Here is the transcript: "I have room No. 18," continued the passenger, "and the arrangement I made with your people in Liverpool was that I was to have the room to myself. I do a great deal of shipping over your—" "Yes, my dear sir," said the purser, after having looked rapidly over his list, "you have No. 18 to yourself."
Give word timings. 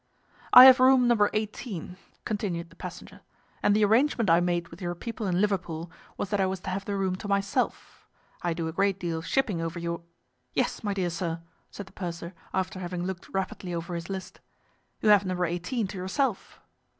"I 0.51 0.65
have 0.65 0.79
room 0.79 1.07
No. 1.07 1.29
18," 1.31 1.95
continued 2.25 2.71
the 2.71 2.75
passenger, 2.75 3.21
"and 3.61 3.75
the 3.75 3.85
arrangement 3.85 4.31
I 4.31 4.39
made 4.39 4.69
with 4.69 4.81
your 4.81 4.95
people 4.95 5.27
in 5.27 5.39
Liverpool 5.39 5.91
was 6.17 6.31
that 6.31 6.41
I 6.41 6.47
was 6.47 6.59
to 6.61 6.71
have 6.71 6.85
the 6.85 6.95
room 6.97 7.15
to 7.17 7.27
myself. 7.27 8.09
I 8.41 8.53
do 8.55 8.67
a 8.67 8.71
great 8.73 8.99
deal 8.99 9.19
of 9.19 9.27
shipping 9.27 9.61
over 9.61 9.77
your—" 9.77 10.01
"Yes, 10.55 10.83
my 10.83 10.95
dear 10.95 11.11
sir," 11.11 11.41
said 11.69 11.85
the 11.85 11.91
purser, 11.93 12.33
after 12.51 12.79
having 12.79 13.03
looked 13.03 13.29
rapidly 13.29 13.75
over 13.75 13.93
his 13.93 14.09
list, 14.09 14.39
"you 15.01 15.09
have 15.09 15.23
No. 15.23 15.43
18 15.43 15.85
to 15.89 15.97
yourself." 15.99 16.59